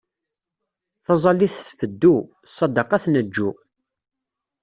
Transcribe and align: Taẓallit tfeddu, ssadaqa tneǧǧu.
Taẓallit 1.05 1.53
tfeddu, 1.67 2.15
ssadaqa 2.49 2.97
tneǧǧu. 3.03 3.49